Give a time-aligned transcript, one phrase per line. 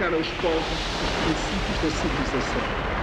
[0.00, 2.99] Comunicar aos povos os princípios da civilização.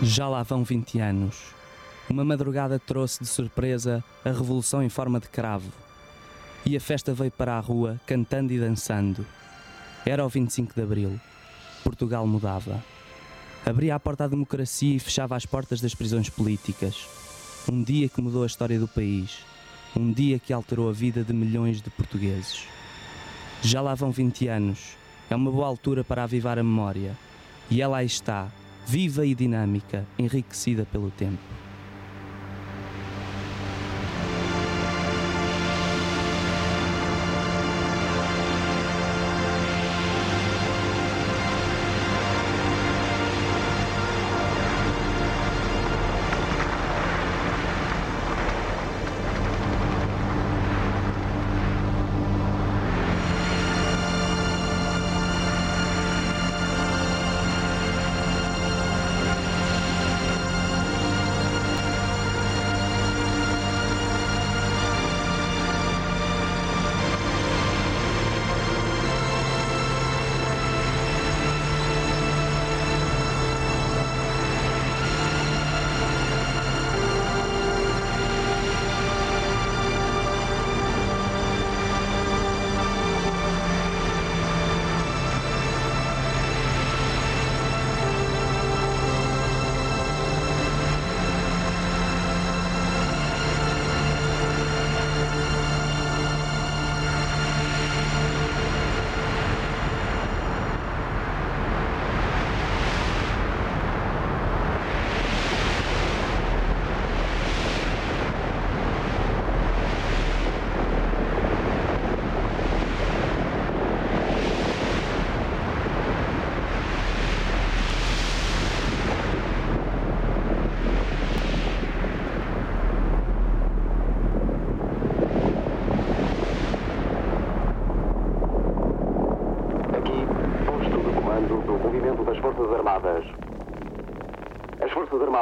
[0.00, 1.54] Já lá vão 20 anos.
[2.08, 5.70] Uma madrugada trouxe de surpresa a revolução em forma de cravo.
[6.64, 9.26] E a festa veio para a rua, cantando e dançando.
[10.04, 11.20] Era o 25 de Abril.
[11.84, 12.82] Portugal mudava.
[13.64, 17.06] Abria a porta à democracia e fechava as portas das prisões políticas.
[17.70, 19.38] Um dia que mudou a história do país.
[19.94, 22.64] Um dia que alterou a vida de milhões de portugueses.
[23.62, 24.96] Já lá vão 20 anos.
[25.30, 27.16] É uma boa altura para avivar a memória.
[27.70, 28.50] E ela aí está,
[28.86, 31.61] viva e dinâmica, enriquecida pelo tempo.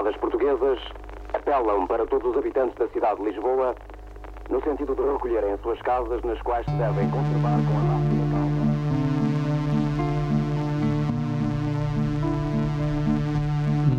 [0.01, 0.79] Armadas portuguesas
[1.35, 3.75] apelam para todos os habitantes da cidade de Lisboa
[4.49, 8.25] no sentido de recolherem as suas casas nas quais se devem conservar com a máxima
[8.33, 8.65] calma.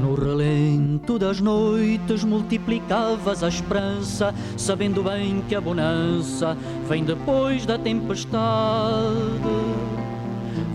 [0.01, 6.57] No relento das noites multiplicavas a esperança, sabendo bem que a bonança
[6.89, 9.60] vem depois da tempestade.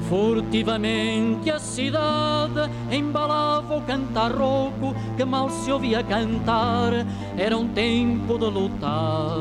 [0.09, 6.93] Furtivamente a cidade embalava o cantar rouco que mal se ouvia cantar.
[7.37, 9.37] Era um tempo de lutar.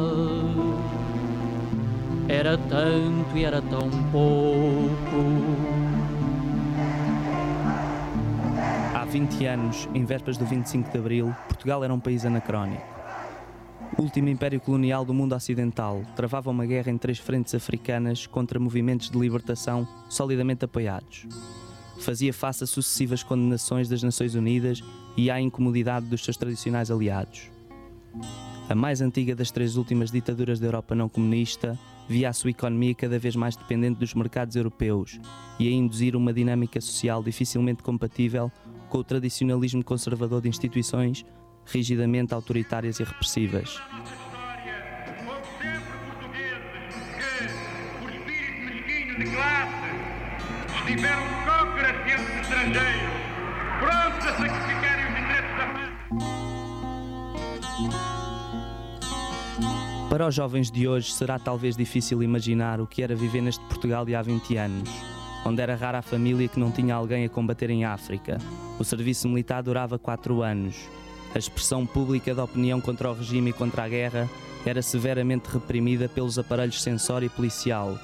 [2.27, 5.45] Era tanto e era tão pouco.
[8.95, 12.94] Há 20 anos, em vésperas do 25 de Abril, Portugal era um país anacrónico.
[13.97, 18.59] O último império colonial do mundo ocidental travava uma guerra em três frentes africanas contra
[18.59, 21.25] movimentos de libertação solidamente apoiados.
[21.99, 24.83] Fazia face a sucessivas condenações das Nações Unidas
[25.15, 27.49] e à incomodidade dos seus tradicionais aliados.
[28.67, 32.93] A mais antiga das três últimas ditaduras da Europa não comunista via a sua economia
[32.93, 35.21] cada vez mais dependente dos mercados europeus
[35.57, 38.51] e a induzir uma dinâmica social dificilmente compatível
[38.89, 41.25] com o tradicionalismo conservador de instituições
[41.65, 43.79] rigidamente autoritárias e repressivas.
[60.09, 64.05] Para os jovens de hoje será talvez difícil imaginar o que era viver neste Portugal
[64.05, 64.89] de há 20 anos,
[65.45, 68.37] onde era rara a família que não tinha alguém a combater em África.
[68.79, 70.89] O serviço militar durava 4 anos.
[71.35, 74.29] A expressão pública da opinião contra o regime e contra a guerra
[74.65, 77.99] era severamente reprimida pelos aparelhos censório e policial.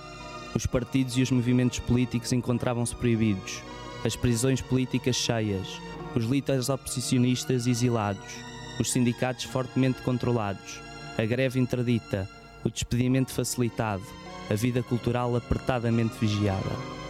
[0.53, 3.63] Os partidos e os movimentos políticos encontravam-se proibidos,
[4.03, 5.79] as prisões políticas cheias,
[6.13, 8.33] os líderes oposicionistas exilados,
[8.77, 10.81] os sindicatos fortemente controlados.
[11.17, 12.27] A greve interdita,
[12.65, 14.03] o despedimento facilitado,
[14.49, 17.00] a vida cultural apertadamente vigiada.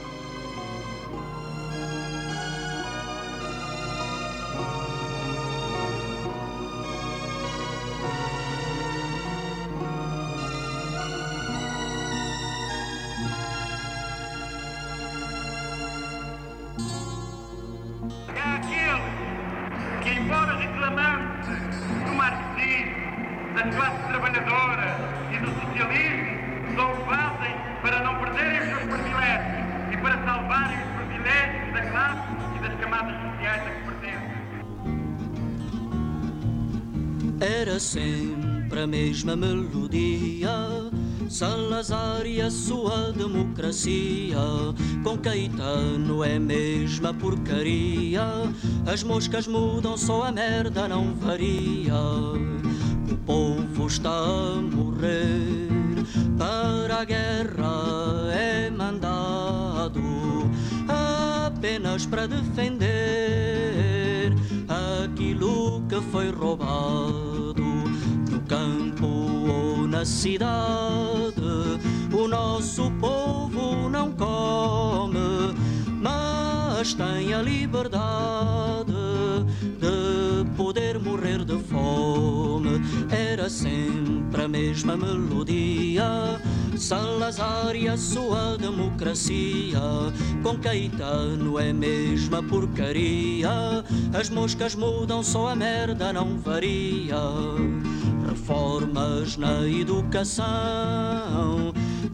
[38.87, 40.51] Mesma melodia.
[41.29, 44.37] Salazar e a sua democracia,
[45.03, 48.23] com Caetano é mesma porcaria.
[48.85, 51.95] As moscas mudam, só a merda não varia.
[53.09, 56.05] O povo está a morrer,
[56.37, 60.01] para a guerra é mandado,
[61.47, 62.81] apenas para defender
[64.67, 67.30] aquilo que foi roubado
[68.51, 71.41] campo ou na cidade,
[72.11, 75.55] o nosso povo não come,
[76.01, 78.91] mas tem a liberdade
[79.79, 82.81] de poder morrer de fome.
[83.09, 86.37] Era sempre a mesma melodia.
[86.75, 89.79] Salazar e a sua democracia,
[90.43, 93.85] com Caetano é mesma porcaria.
[94.13, 97.15] As moscas mudam, só a merda não varia
[98.27, 100.45] reformas na educação.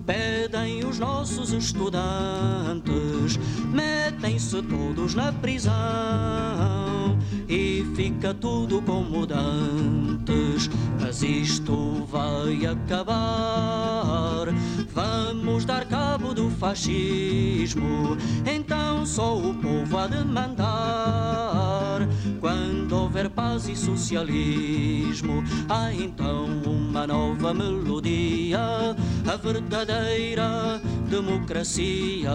[0.06, 3.38] Pedem os nossos estudantes,
[3.72, 7.07] metem-se todos na prisão
[7.48, 10.70] e fica tudo como dantes.
[11.00, 14.48] Mas isto vai acabar.
[14.94, 22.08] Vamos dar cabo do fascismo, então só o povo há de mandar.
[22.40, 28.96] Quando houver paz e socialismo, há então uma nova melodia,
[29.28, 32.32] a verdadeira democracia.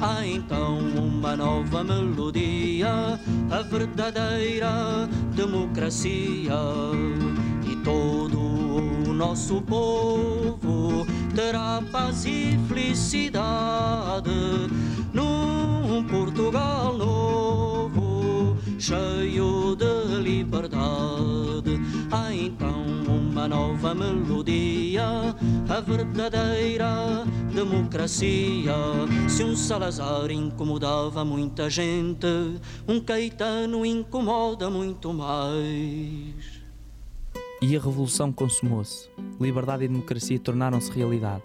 [0.00, 3.20] Há então uma nova melodia,
[3.50, 6.54] a verdadeira democracia.
[7.70, 14.30] E todo o nosso povo terá paz e felicidade
[15.12, 21.78] num Portugal novo, cheio de liberdade.
[22.10, 25.04] Há então uma nova melodia,
[25.68, 28.74] a verdadeira democracia.
[29.28, 32.26] Se um Salazar incomodava muita gente,
[32.88, 36.64] um Caetano incomoda muito mais.
[37.60, 39.10] E a revolução consumou-se.
[39.38, 41.44] Liberdade e democracia tornaram-se realidade.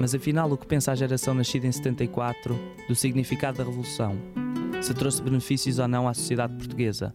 [0.00, 4.16] Mas afinal, o que pensa a geração nascida em 74 do significado da revolução?
[4.80, 7.14] Se trouxe benefícios ou não à sociedade portuguesa?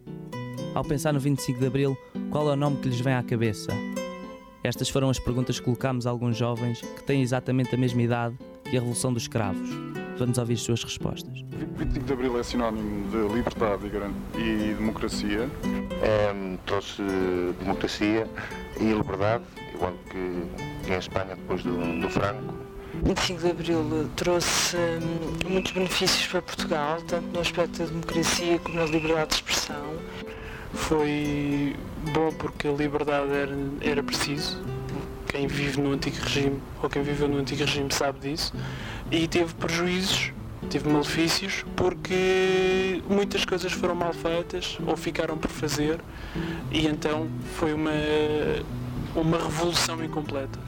[0.74, 1.96] Ao pensar no 25 de Abril,
[2.32, 3.72] qual é o nome que lhes vem à cabeça?
[4.64, 8.36] Estas foram as perguntas que colocámos a alguns jovens que têm exatamente a mesma idade
[8.64, 9.70] que a Revolução dos Escravos.
[10.18, 11.44] Vamos ouvir as suas respostas.
[11.78, 13.84] 25 de Abril é sinónimo de liberdade
[14.36, 15.48] e democracia.
[16.02, 17.04] É, trouxe
[17.60, 18.28] democracia
[18.80, 19.44] e liberdade,
[19.76, 22.64] igual que, que em Espanha depois do, do Franco.
[23.04, 28.76] 25 de Abril trouxe hum, muitos benefícios para Portugal, tanto no aspecto da democracia como
[28.76, 29.93] na liberdade de expressão.
[30.74, 31.76] Foi
[32.14, 34.62] bom porque a liberdade era, era preciso.
[35.28, 38.54] Quem vive no antigo regime ou quem viveu no antigo regime sabe disso.
[39.12, 40.32] E teve prejuízos
[40.70, 46.00] teve malefícios porque muitas coisas foram mal feitas ou ficaram por fazer
[46.72, 47.28] e então
[47.58, 47.92] foi uma,
[49.16, 50.60] uma revolução incompleta.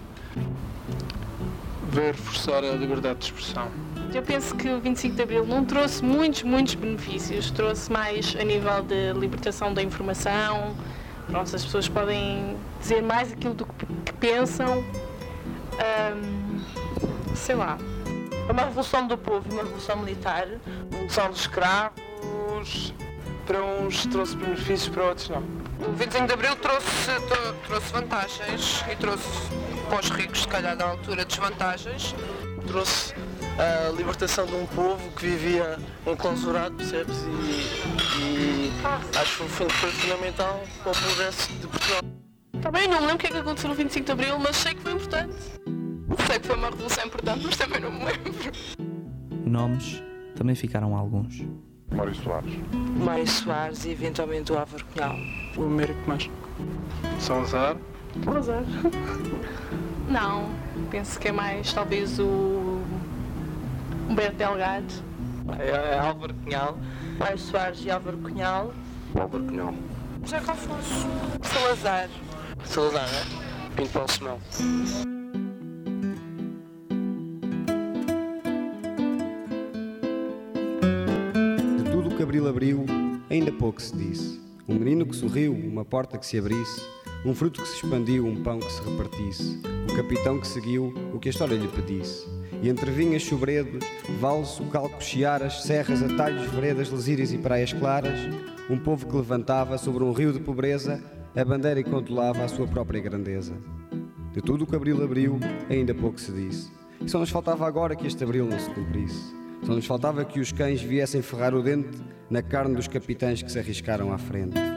[1.89, 3.69] veio reforçar a liberdade de expressão.
[4.15, 7.51] Eu penso que o 25 de Abril não trouxe muitos, muitos benefícios.
[7.51, 10.73] Trouxe mais a nível de libertação da informação.
[11.27, 14.83] Pronto, as pessoas podem dizer mais aquilo do que pensam.
[17.35, 17.77] Sei lá.
[18.47, 20.47] É uma revolução do povo, uma revolução militar,
[20.91, 22.93] revolução dos escravos.
[23.45, 25.43] Para uns trouxe benefícios, para outros não.
[25.87, 29.27] O 25 de Abril trouxe, tro- trouxe vantagens e trouxe
[29.89, 32.15] para os ricos, se calhar, da altura, desvantagens.
[32.65, 33.13] Trouxe
[33.57, 37.17] a libertação de um povo que vivia enclausurado, percebes?
[37.23, 38.71] E, e
[39.17, 42.01] acho que foi, foi fundamental para o progresso de Portugal.
[42.61, 44.73] Também não me lembro o que é que aconteceu no 25 de Abril, mas sei
[44.73, 45.35] que foi importante.
[46.27, 48.51] Sei que foi uma revolução importante, mas também não me lembro.
[49.45, 50.03] Nomes
[50.35, 51.43] também ficaram alguns.
[51.93, 52.53] Mário Soares.
[52.97, 55.15] Mário Soares e eventualmente o Álvaro Cunhal.
[55.55, 56.29] O Américo mais.
[57.19, 57.77] Salazar.
[58.23, 58.63] Salazar.
[60.09, 60.49] Não,
[60.91, 62.54] penso que é mais talvez o
[64.09, 64.93] Humberto Delgado.
[65.59, 66.77] É, é Álvaro Cunhal.
[67.19, 68.73] Mário Soares e Álvaro Cunhal.
[69.19, 69.73] Álvaro Cunhal.
[70.23, 71.07] José Afonso.
[71.43, 72.09] Salazar.
[72.63, 73.75] Salazar, é?
[73.75, 74.39] Pinto Balsemão.
[81.77, 82.85] De tudo o que Abril abriu,
[83.29, 84.41] ainda pouco se disse.
[84.67, 86.81] Um menino que sorriu, uma porta que se abrisse,
[87.23, 91.19] um fruto que se expandiu, um pão que se repartisse, o capitão que seguiu o
[91.19, 92.34] que a história lhe pedisse.
[92.61, 93.83] E entre vinhas, sobredos,
[94.19, 98.19] vales, calco, chiaras, serras, atalhos, veredas, lesírias e praias claras,
[98.69, 101.03] um povo que levantava sobre um rio de pobreza
[101.35, 103.53] a bandeira e controlava a sua própria grandeza.
[104.31, 105.37] De tudo o que Abril abriu,
[105.69, 106.71] ainda pouco se disse.
[107.01, 109.35] E só nos faltava agora que este Abril não se cumprisse.
[109.63, 111.97] Só nos faltava que os cães viessem ferrar o dente
[112.29, 114.74] na carne dos capitães que se arriscaram à frente.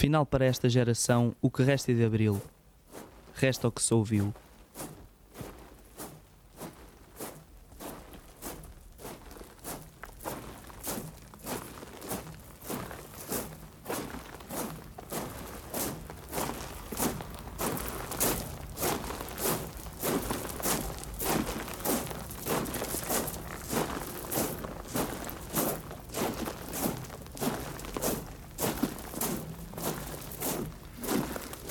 [0.00, 2.40] Afinal, para esta geração, o que resta é de Abril?
[3.34, 4.32] Resta o que se ouviu.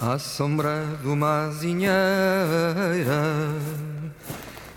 [0.00, 1.92] À sombra de uma azinheira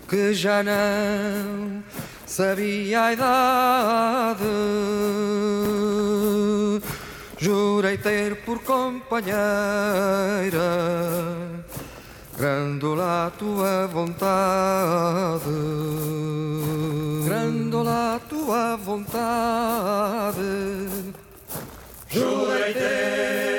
[0.06, 1.82] que já não
[2.26, 4.44] sabia a idade.
[7.38, 9.34] Jurei ter por companheira
[12.38, 15.44] Grândola a tua vontade
[17.24, 20.38] Grândola a tua vontade
[22.08, 23.53] Jurei ter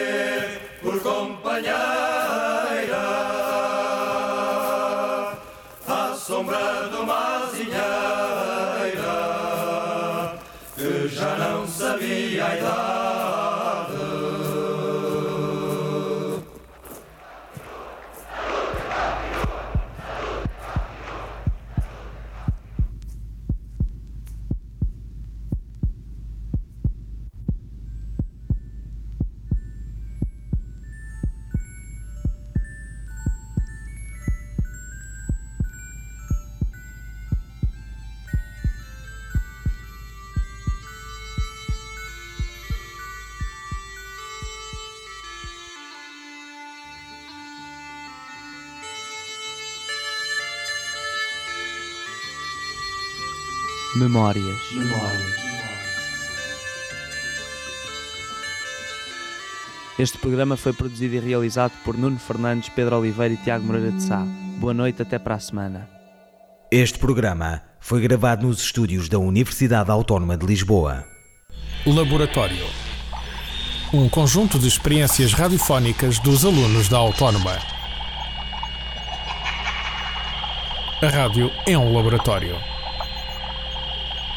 [53.95, 54.57] Memórias.
[59.97, 64.03] Este programa foi produzido e realizado por Nuno Fernandes, Pedro Oliveira e Tiago Moreira de
[64.03, 64.25] Sá.
[64.57, 65.87] Boa noite, até para a semana.
[66.69, 71.05] Este programa foi gravado nos estúdios da Universidade Autónoma de Lisboa.
[71.85, 72.65] Laboratório.
[73.93, 77.57] Um conjunto de experiências radiofónicas dos alunos da Autónoma.
[81.01, 82.74] A rádio é um laboratório.